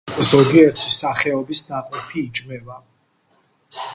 [0.27, 2.81] ზოგიერთი სახეობის ნაყოფი იჭმება.